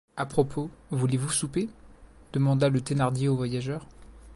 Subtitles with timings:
[0.17, 1.69] À propos, voulez-vous souper?
[2.33, 3.85] demanda la Thénardier au voyageur.